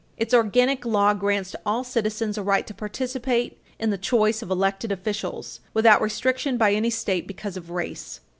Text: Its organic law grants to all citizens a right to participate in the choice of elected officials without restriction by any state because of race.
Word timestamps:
Its 0.17 0.33
organic 0.33 0.83
law 0.83 1.13
grants 1.13 1.51
to 1.51 1.59
all 1.63 1.83
citizens 1.83 2.35
a 2.35 2.41
right 2.41 2.65
to 2.65 2.73
participate 2.73 3.61
in 3.77 3.91
the 3.91 3.99
choice 3.99 4.41
of 4.41 4.49
elected 4.49 4.91
officials 4.91 5.59
without 5.75 6.01
restriction 6.01 6.57
by 6.57 6.73
any 6.73 6.89
state 6.89 7.27
because 7.27 7.55
of 7.55 7.69
race. 7.69 8.19